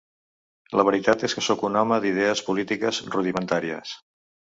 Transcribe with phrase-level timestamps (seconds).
[0.79, 3.93] La veritat és que sóc un home d’idees polítiques rudimentàries.